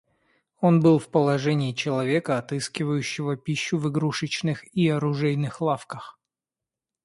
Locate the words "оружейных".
4.89-5.61